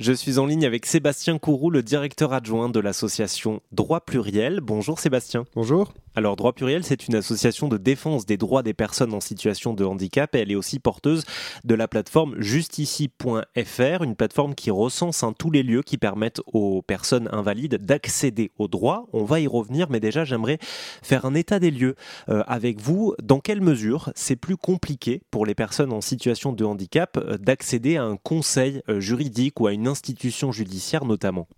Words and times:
Je 0.00 0.12
suis 0.12 0.40
en 0.40 0.46
ligne 0.46 0.66
avec 0.66 0.86
Sébastien 0.86 1.38
Courroux, 1.38 1.70
le 1.70 1.84
directeur 1.84 2.32
adjoint 2.32 2.68
de 2.68 2.80
l'association 2.80 3.60
Droit 3.70 4.00
Pluriel. 4.00 4.60
Bonjour 4.60 4.98
Sébastien. 4.98 5.44
Bonjour. 5.54 5.94
Alors 6.16 6.36
Droit 6.36 6.52
Pluriel, 6.52 6.84
c'est 6.84 7.08
une 7.08 7.16
association 7.16 7.66
de 7.66 7.76
défense 7.76 8.24
des 8.24 8.36
droits 8.36 8.62
des 8.62 8.72
personnes 8.72 9.14
en 9.14 9.20
situation 9.20 9.74
de 9.74 9.84
handicap 9.84 10.32
et 10.36 10.38
elle 10.38 10.52
est 10.52 10.56
aussi 10.56 10.78
porteuse 10.78 11.24
de 11.64 11.74
la 11.74 11.88
plateforme 11.88 12.40
justici.fr, 12.40 14.02
une 14.04 14.14
plateforme 14.14 14.54
qui 14.54 14.70
recense 14.70 15.24
tous 15.36 15.50
les 15.50 15.64
lieux 15.64 15.82
qui 15.82 15.98
permettent 15.98 16.40
aux 16.46 16.82
personnes 16.82 17.28
invalides 17.32 17.84
d'accéder 17.84 18.52
aux 18.58 18.68
droits. 18.68 19.08
On 19.12 19.24
va 19.24 19.40
y 19.40 19.48
revenir, 19.48 19.90
mais 19.90 19.98
déjà 19.98 20.24
j'aimerais 20.24 20.58
faire 20.60 21.24
un 21.24 21.34
état 21.34 21.58
des 21.58 21.72
lieux 21.72 21.96
euh, 22.28 22.44
avec 22.46 22.80
vous. 22.80 23.14
Dans 23.20 23.40
quelle 23.40 23.60
mesure 23.60 24.12
c'est 24.14 24.36
plus 24.36 24.56
compliqué 24.56 25.22
pour 25.32 25.46
les 25.46 25.56
personnes 25.56 25.92
en 25.92 26.00
situation 26.00 26.52
de 26.52 26.64
handicap 26.64 27.16
euh, 27.16 27.38
d'accéder 27.38 27.96
à 27.96 28.04
un 28.04 28.16
conseil 28.16 28.82
euh, 28.88 29.00
juridique 29.00 29.58
ou 29.58 29.66
à 29.66 29.72
une 29.72 29.88
institution 29.88 30.52
judiciaire 30.52 31.06
notamment? 31.06 31.48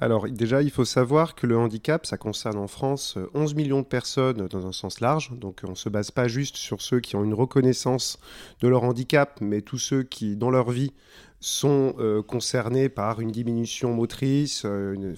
Alors 0.00 0.26
déjà, 0.30 0.62
il 0.62 0.70
faut 0.70 0.86
savoir 0.86 1.34
que 1.34 1.46
le 1.46 1.58
handicap, 1.58 2.06
ça 2.06 2.16
concerne 2.16 2.56
en 2.56 2.68
France 2.68 3.18
11 3.34 3.54
millions 3.54 3.80
de 3.80 3.86
personnes 3.86 4.48
dans 4.48 4.66
un 4.66 4.72
sens 4.72 5.00
large. 5.00 5.30
Donc 5.36 5.60
on 5.66 5.72
ne 5.72 5.74
se 5.74 5.90
base 5.90 6.10
pas 6.10 6.26
juste 6.26 6.56
sur 6.56 6.80
ceux 6.80 7.00
qui 7.00 7.16
ont 7.16 7.24
une 7.24 7.34
reconnaissance 7.34 8.18
de 8.62 8.68
leur 8.68 8.82
handicap, 8.84 9.38
mais 9.42 9.60
tous 9.60 9.76
ceux 9.76 10.02
qui, 10.02 10.36
dans 10.36 10.48
leur 10.48 10.70
vie, 10.70 10.94
sont 11.40 11.94
euh, 11.98 12.22
concernés 12.22 12.90
par 12.90 13.20
une 13.20 13.30
diminution 13.30 13.94
motrice, 13.94 14.62
euh, 14.66 15.14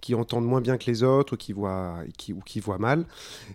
qui 0.00 0.14
entendent 0.14 0.46
moins 0.46 0.60
bien 0.60 0.78
que 0.78 0.86
les 0.86 1.02
autres, 1.02 1.36
qui 1.36 1.54
qui, 2.16 2.32
ou 2.32 2.40
qui 2.40 2.60
voient 2.60 2.78
mal. 2.78 3.04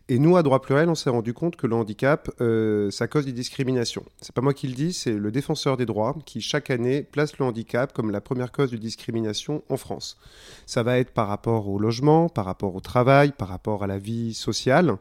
Et 0.09 0.19
nous, 0.19 0.35
à 0.35 0.43
Droit 0.43 0.61
Pluriel, 0.61 0.89
on 0.89 0.95
s'est 0.95 1.09
rendu 1.09 1.33
compte 1.33 1.55
que 1.55 1.65
le 1.65 1.75
handicap, 1.75 2.29
euh, 2.41 2.91
ça 2.91 3.07
cause 3.07 3.25
des 3.25 3.31
discriminations. 3.31 4.03
C'est 4.19 4.35
pas 4.35 4.41
moi 4.41 4.53
qui 4.53 4.67
le 4.67 4.73
dis, 4.73 4.91
c'est 4.91 5.13
le 5.13 5.31
défenseur 5.31 5.77
des 5.77 5.85
droits 5.85 6.15
qui, 6.25 6.41
chaque 6.41 6.69
année, 6.69 7.03
place 7.03 7.37
le 7.37 7.45
handicap 7.45 7.93
comme 7.93 8.11
la 8.11 8.19
première 8.19 8.51
cause 8.51 8.71
de 8.71 8.77
discrimination 8.77 9.63
en 9.69 9.77
France. 9.77 10.17
Ça 10.65 10.83
va 10.83 10.99
être 10.99 11.11
par 11.11 11.29
rapport 11.29 11.69
au 11.69 11.79
logement, 11.79 12.27
par 12.27 12.45
rapport 12.45 12.75
au 12.75 12.81
travail, 12.81 13.31
par 13.31 13.47
rapport 13.47 13.83
à 13.83 13.87
la 13.87 13.97
vie 13.97 14.33
sociale, 14.33 14.97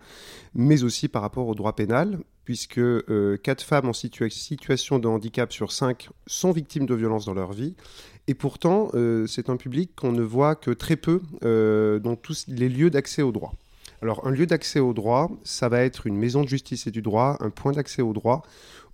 mais 0.54 0.84
aussi 0.84 1.08
par 1.08 1.22
rapport 1.22 1.48
au 1.48 1.54
droit 1.56 1.74
pénal 1.74 2.18
puisque 2.44 2.78
euh, 2.78 3.36
4 3.42 3.62
femmes 3.62 3.88
en 3.88 3.92
situation 3.92 4.98
de 4.98 5.08
handicap 5.08 5.52
sur 5.52 5.72
5 5.72 6.08
sont 6.26 6.52
victimes 6.52 6.86
de 6.86 6.94
violences 6.94 7.26
dans 7.26 7.34
leur 7.34 7.52
vie. 7.52 7.74
Et 8.28 8.34
pourtant, 8.34 8.90
euh, 8.94 9.26
c'est 9.26 9.50
un 9.50 9.56
public 9.56 9.92
qu'on 9.96 10.12
ne 10.12 10.22
voit 10.22 10.54
que 10.54 10.70
très 10.70 10.96
peu 10.96 11.20
euh, 11.44 11.98
dans 11.98 12.16
tous 12.16 12.44
les 12.48 12.68
lieux 12.68 12.90
d'accès 12.90 13.22
au 13.22 13.32
droit. 13.32 13.54
Alors, 14.02 14.26
un 14.26 14.30
lieu 14.32 14.46
d'accès 14.46 14.80
au 14.80 14.92
droit, 14.92 15.30
ça 15.44 15.68
va 15.68 15.82
être 15.82 16.08
une 16.08 16.16
maison 16.16 16.42
de 16.42 16.48
justice 16.48 16.88
et 16.88 16.90
du 16.90 17.02
droit, 17.02 17.36
un 17.38 17.50
point 17.50 17.70
d'accès 17.70 18.02
au 18.02 18.12
droit. 18.12 18.42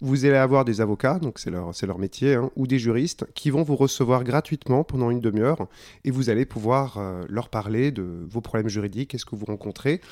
Vous 0.02 0.26
allez 0.26 0.36
avoir 0.36 0.66
des 0.66 0.82
avocats, 0.82 1.18
donc 1.18 1.38
c'est 1.38 1.50
leur, 1.50 1.98
métier, 1.98 2.34
hein, 2.34 2.50
ou 2.56 2.66
des 2.66 2.78
juristes 2.78 3.24
qui 3.34 3.48
vont 3.48 3.62
vous 3.62 3.74
recevoir 3.74 4.22
gratuitement 4.22 4.84
pendant 4.84 5.10
une 5.10 5.20
demi-heure 5.20 5.66
et 6.04 6.10
vous 6.10 6.28
allez 6.28 6.44
pouvoir 6.44 6.98
euh, 6.98 7.24
leur 7.30 7.48
parler 7.48 7.90
de 7.90 8.26
vos 8.28 8.42
problèmes 8.42 8.68
juridiques, 8.68 9.10
qu'est-ce 9.10 9.24
que 9.24 9.34
vous 9.34 9.46
rencontrez 9.46 10.02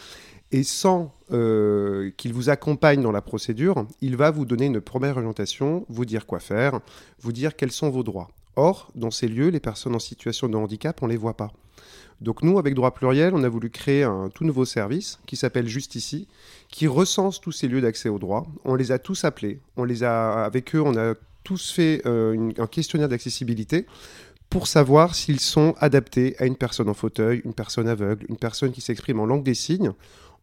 et 0.52 0.62
sans 0.62 1.12
euh, 1.32 2.10
qu'il 2.16 2.32
vous 2.32 2.48
accompagne 2.48 3.02
dans 3.02 3.12
la 3.12 3.20
procédure, 3.20 3.84
il 4.00 4.16
va 4.16 4.30
vous 4.30 4.46
donner 4.46 4.66
une 4.66 4.80
première 4.80 5.16
orientation, 5.16 5.84
vous 5.88 6.04
dire 6.04 6.24
quoi 6.24 6.38
faire, 6.38 6.80
vous 7.20 7.32
dire 7.32 7.56
quels 7.56 7.72
sont 7.72 7.90
vos 7.90 8.04
droits. 8.04 8.30
Or, 8.54 8.90
dans 8.94 9.10
ces 9.10 9.28
lieux, 9.28 9.48
les 9.48 9.60
personnes 9.60 9.96
en 9.96 9.98
situation 9.98 10.48
de 10.48 10.56
handicap, 10.56 11.02
on 11.02 11.06
ne 11.06 11.12
les 11.12 11.18
voit 11.18 11.36
pas. 11.36 11.52
Donc 12.20 12.42
nous, 12.42 12.58
avec 12.58 12.74
Droit 12.74 12.94
Pluriel, 12.94 13.34
on 13.34 13.44
a 13.44 13.48
voulu 13.48 13.68
créer 13.70 14.02
un 14.02 14.30
tout 14.30 14.44
nouveau 14.44 14.64
service 14.64 15.18
qui 15.26 15.36
s'appelle 15.36 15.68
Justici, 15.68 16.28
qui 16.68 16.86
recense 16.86 17.40
tous 17.40 17.52
ces 17.52 17.68
lieux 17.68 17.82
d'accès 17.82 18.08
au 18.08 18.18
droit. 18.18 18.46
On 18.64 18.74
les 18.74 18.90
a 18.90 18.98
tous 18.98 19.24
appelés, 19.24 19.60
on 19.76 19.84
les 19.84 20.02
a, 20.02 20.44
avec 20.44 20.74
eux, 20.74 20.80
on 20.80 20.96
a 20.96 21.14
tous 21.44 21.70
fait 21.70 22.02
euh, 22.06 22.52
un 22.58 22.66
questionnaire 22.66 23.08
d'accessibilité 23.08 23.86
pour 24.50 24.66
savoir 24.66 25.14
s'ils 25.14 25.40
sont 25.40 25.74
adaptés 25.78 26.36
à 26.38 26.46
une 26.46 26.56
personne 26.56 26.88
en 26.88 26.94
fauteuil, 26.94 27.42
une 27.44 27.54
personne 27.54 27.88
aveugle, 27.88 28.26
une 28.28 28.36
personne 28.36 28.72
qui 28.72 28.80
s'exprime 28.80 29.20
en 29.20 29.26
langue 29.26 29.42
des 29.42 29.54
signes. 29.54 29.92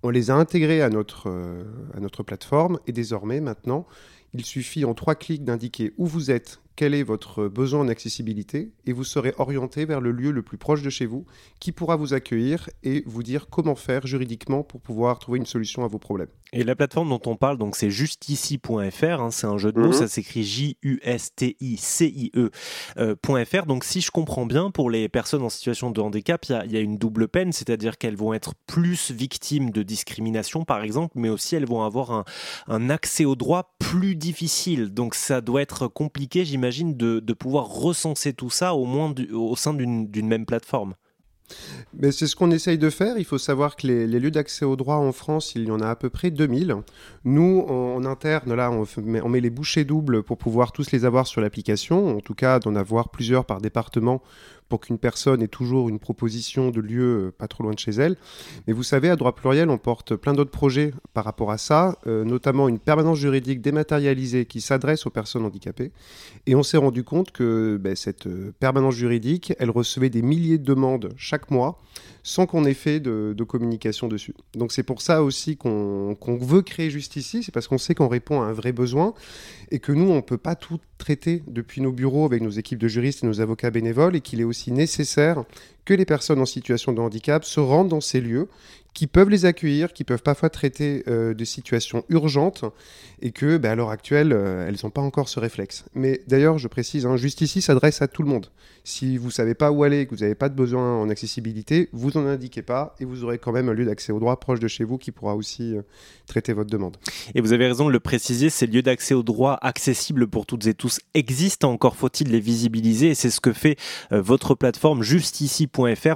On 0.03 0.09
les 0.09 0.29
a 0.29 0.35
intégrés 0.35 0.81
à 0.81 0.89
notre, 0.89 1.29
euh, 1.29 1.63
à 1.95 1.99
notre 1.99 2.23
plateforme 2.23 2.79
et 2.87 2.91
désormais, 2.91 3.41
maintenant, 3.41 3.87
il 4.33 4.45
suffit 4.45 4.85
en 4.85 4.93
trois 4.93 5.15
clics 5.15 5.43
d'indiquer 5.43 5.93
où 5.97 6.05
vous 6.05 6.31
êtes, 6.31 6.59
quel 6.75 6.93
est 6.93 7.03
votre 7.03 7.47
besoin 7.47 7.81
en 7.81 7.87
accessibilité 7.87 8.71
et 8.85 8.93
vous 8.93 9.03
serez 9.03 9.33
orienté 9.37 9.85
vers 9.85 10.01
le 10.01 10.11
lieu 10.11 10.31
le 10.31 10.41
plus 10.41 10.57
proche 10.57 10.81
de 10.81 10.89
chez 10.89 11.05
vous 11.05 11.25
qui 11.59 11.71
pourra 11.71 11.95
vous 11.95 12.13
accueillir 12.13 12.69
et 12.83 13.03
vous 13.05 13.23
dire 13.23 13.47
comment 13.49 13.75
faire 13.75 14.07
juridiquement 14.07 14.63
pour 14.63 14.81
pouvoir 14.81 15.19
trouver 15.19 15.39
une 15.39 15.45
solution 15.45 15.83
à 15.83 15.87
vos 15.87 15.99
problèmes. 15.99 16.29
Et 16.55 16.63
la 16.63 16.75
plateforme 16.75 17.09
dont 17.09 17.21
on 17.25 17.35
parle, 17.35 17.57
donc 17.57 17.75
c'est 17.75 17.89
justici.fr, 17.89 19.03
hein, 19.03 19.31
c'est 19.31 19.47
un 19.47 19.57
jeu 19.57 19.71
de 19.71 19.79
mots, 19.79 19.87
mhm. 19.87 19.93
ça 19.93 20.07
s'écrit 20.07 20.43
J-U-S-T-I-C-I-E.fr. 20.43 22.51
Euh, 22.99 23.65
donc 23.65 23.83
si 23.83 24.01
je 24.01 24.11
comprends 24.11 24.45
bien, 24.45 24.69
pour 24.69 24.91
les 24.91 25.09
personnes 25.09 25.41
en 25.41 25.49
situation 25.49 25.89
de 25.89 25.99
handicap, 25.99 26.45
il 26.47 26.63
y, 26.69 26.73
y, 26.73 26.77
a 26.77 26.79
une 26.79 26.97
double 26.97 27.27
peine, 27.27 27.51
c'est-à-dire 27.51 27.97
qu'elles 27.97 28.15
vont 28.15 28.35
être 28.35 28.53
plus 28.67 29.09
victimes 29.09 29.71
de 29.71 29.81
discrimination, 29.81 30.63
par 30.63 30.83
exemple, 30.83 31.13
mais 31.15 31.29
aussi 31.29 31.55
elles 31.55 31.65
vont 31.65 31.81
avoir 31.81 32.11
un, 32.11 32.23
un 32.67 32.91
accès 32.91 33.25
au 33.25 33.35
droit 33.35 33.73
plus 33.79 34.15
difficile. 34.15 34.93
Donc 34.93 35.15
ça 35.15 35.41
doit 35.41 35.63
être 35.63 35.87
compliqué, 35.87 36.45
j'imagine 36.45 36.62
j'imagine, 36.71 36.95
de, 36.95 37.33
pouvoir 37.33 37.67
recenser 37.67 38.33
tout 38.33 38.49
ça 38.49 38.73
au 38.73 38.85
moins 38.85 39.13
au 39.33 39.55
sein 39.55 39.73
d'une 39.73 40.27
même 40.27 40.45
plateforme. 40.45 40.95
Mais 41.97 42.11
c'est 42.11 42.27
ce 42.27 42.35
qu'on 42.35 42.51
essaye 42.51 42.77
de 42.77 42.89
faire. 42.89 43.17
Il 43.17 43.25
faut 43.25 43.37
savoir 43.37 43.75
que 43.75 43.87
les, 43.87 44.07
lieux 44.07 44.31
d'accès 44.31 44.65
au 44.65 44.75
droit 44.75 44.95
en 44.95 45.11
France, 45.11 45.53
il 45.55 45.65
y 45.65 45.71
en 45.71 45.79
a 45.79 45.87
à 45.87 45.95
peu 45.95 46.09
près 46.09 46.31
2000. 46.31 46.77
Nous, 47.25 47.65
en, 47.67 48.03
interne, 48.05 48.53
là, 48.53 48.71
on, 48.71 49.29
met, 49.29 49.41
les 49.41 49.49
bouchées 49.49 49.83
doubles 49.83 50.23
pour 50.23 50.37
pouvoir 50.37 50.71
tous 50.71 50.91
les 50.91 51.05
avoir 51.05 51.27
sur 51.27 51.41
l'application. 51.41 52.17
En 52.17 52.19
tout 52.19 52.33
cas, 52.33 52.59
d'en 52.59 52.75
avoir 52.75 53.09
plusieurs 53.09 53.45
par 53.45 53.61
département 53.61 54.21
pour 54.69 54.79
qu'une 54.79 54.97
personne 54.97 55.41
ait 55.41 55.47
toujours 55.47 55.89
une 55.89 55.99
proposition 55.99 56.71
de 56.71 56.81
lieu 56.81 57.27
euh, 57.27 57.31
pas 57.31 57.47
trop 57.47 57.63
loin 57.63 57.73
de 57.73 57.79
chez 57.79 57.91
elle. 57.91 58.15
Mais 58.65 58.73
vous 58.73 58.83
savez, 58.83 59.09
à 59.09 59.15
droit 59.15 59.35
pluriel, 59.35 59.69
on 59.69 59.77
porte 59.77 60.15
plein 60.15 60.33
d'autres 60.33 60.51
projets 60.51 60.93
par 61.13 61.25
rapport 61.25 61.51
à 61.51 61.57
ça, 61.57 61.97
euh, 62.07 62.23
notamment 62.23 62.67
une 62.67 62.79
permanence 62.79 63.17
juridique 63.17 63.61
dématérialisée 63.61 64.45
qui 64.45 64.61
s'adresse 64.61 65.05
aux 65.05 65.09
personnes 65.09 65.45
handicapées. 65.45 65.91
Et 66.47 66.55
on 66.55 66.63
s'est 66.63 66.77
rendu 66.77 67.03
compte 67.03 67.31
que 67.31 67.77
ben, 67.79 67.95
cette 67.95 68.27
euh, 68.27 68.53
permanence 68.59 68.95
juridique, 68.95 69.53
elle 69.59 69.69
recevait 69.69 70.09
des 70.09 70.21
milliers 70.21 70.57
de 70.57 70.63
demandes 70.63 71.13
chaque 71.17 71.32
mois 71.49 71.77
sans 72.23 72.45
qu'on 72.45 72.63
ait 72.65 72.73
fait 72.73 72.99
de, 72.99 73.35
communication 73.43 74.07
dessus. 74.07 74.33
Donc 74.55 74.71
c'est 74.71 74.83
pour 74.83 75.01
ça 75.01 75.21
aussi 75.21 75.57
qu'on 75.57 76.15
veut 76.39 76.61
créer 76.61 76.89
juste 76.89 77.17
ici, 77.17 77.43
c'est 77.43 77.51
parce 77.51 77.67
qu'on 77.67 77.77
sait 77.77 77.93
qu'on 77.93 78.07
répond 78.07 78.41
à 78.41 78.45
un 78.45 78.53
vrai 78.53 78.71
besoin 78.71 79.13
et 79.69 79.79
que 79.79 79.91
nous, 79.91 80.09
on 80.09 80.15
ne 80.15 80.21
peut 80.21 80.37
pas 80.37 80.55
tout 80.55 80.79
traiter 80.97 81.43
depuis 81.47 81.81
nos 81.81 81.91
bureaux 81.91 82.25
avec 82.25 82.41
nos 82.41 82.49
équipes 82.49 82.79
de 82.79 82.87
juristes 82.87 83.23
et 83.23 83.27
nos 83.27 83.41
avocats 83.41 83.69
bénévoles 83.69 84.15
et 84.15 84.21
qu'il 84.21 84.39
est 84.39 84.45
aussi 84.45 84.71
nécessaire 84.71 85.43
que 85.85 85.93
les 85.93 86.05
personnes 86.05 86.39
en 86.39 86.45
situation 86.45 86.93
de 86.93 87.01
handicap 87.01 87.43
se 87.43 87.59
rendent 87.59 87.89
dans 87.89 88.01
ces 88.01 88.21
lieux, 88.21 88.47
qui 88.93 89.07
peuvent 89.07 89.29
les 89.29 89.45
accueillir, 89.45 89.91
qui 89.91 90.03
peuvent 90.03 90.21
parfois 90.21 90.49
traiter 90.49 91.03
euh, 91.07 91.33
de 91.33 91.45
situations 91.45 92.05
urgentes, 92.09 92.63
et 93.21 93.31
que, 93.31 93.57
bah, 93.57 93.71
à 93.71 93.75
l'heure 93.75 93.89
actuelle, 93.89 94.33
euh, 94.33 94.67
elles 94.67 94.77
n'ont 94.83 94.91
pas 94.91 95.01
encore 95.01 95.29
ce 95.29 95.39
réflexe. 95.39 95.85
Mais 95.95 96.21
d'ailleurs, 96.27 96.57
je 96.57 96.67
précise, 96.67 97.05
hein, 97.05 97.15
ici 97.15 97.61
s'adresse 97.61 98.01
à 98.01 98.07
tout 98.07 98.21
le 98.21 98.29
monde. 98.29 98.47
Si 98.83 99.17
vous 99.17 99.27
ne 99.27 99.31
savez 99.31 99.55
pas 99.55 99.71
où 99.71 99.83
aller, 99.83 100.05
que 100.05 100.13
vous 100.13 100.21
n'avez 100.21 100.35
pas 100.35 100.49
de 100.49 100.55
besoin 100.55 100.99
en 100.99 101.09
accessibilité, 101.09 101.89
vous 101.91 102.12
n'en 102.15 102.27
indiquez 102.27 102.61
pas, 102.61 102.95
et 102.99 103.05
vous 103.05 103.23
aurez 103.23 103.37
quand 103.37 103.51
même 103.51 103.69
un 103.69 103.73
lieu 103.73 103.85
d'accès 103.85 104.11
au 104.11 104.19
droit 104.19 104.39
proche 104.39 104.59
de 104.59 104.67
chez 104.67 104.83
vous 104.83 104.97
qui 104.97 105.11
pourra 105.11 105.35
aussi 105.35 105.75
euh, 105.75 105.81
traiter 106.27 106.53
votre 106.53 106.69
demande. 106.69 106.97
Et 107.35 107.41
vous 107.41 107.53
avez 107.53 107.67
raison 107.67 107.87
de 107.87 107.91
le 107.91 107.99
préciser, 107.99 108.49
ces 108.49 108.67
lieux 108.67 108.81
d'accès 108.81 109.13
au 109.13 109.23
droit 109.23 109.57
accessibles 109.61 110.27
pour 110.27 110.45
toutes 110.45 110.65
et 110.67 110.73
tous 110.73 110.99
existent, 111.13 111.71
encore 111.71 111.95
faut-il 111.95 112.29
les 112.29 112.39
visibiliser, 112.39 113.09
et 113.09 113.15
c'est 113.15 113.29
ce 113.29 113.41
que 113.41 113.53
fait 113.53 113.77
votre 114.11 114.55
plateforme 114.55 115.03
Justici 115.03 115.67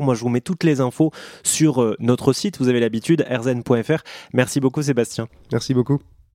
moi, 0.02 0.16
je 0.16 0.22
vous 0.22 0.30
mets 0.30 0.42
toutes 0.42 0.64
les 0.64 0.82
infos 0.82 1.12
sur 1.44 1.82
euh, 1.82 1.96
notre 2.00 2.34
site. 2.34 2.58
Vous 2.60 2.70
avez 2.70 2.80
l'habitude, 2.80 3.26
rzn.fr. 3.30 4.04
Merci 4.34 4.60
beaucoup, 4.60 4.82
Sébastien. 4.82 5.28
Merci 5.52 5.74
beaucoup. 5.74 6.00